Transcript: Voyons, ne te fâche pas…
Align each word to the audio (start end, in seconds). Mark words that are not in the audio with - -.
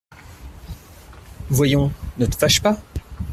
Voyons, 1.51 1.91
ne 2.17 2.25
te 2.25 2.35
fâche 2.35 2.59
pas… 2.63 2.81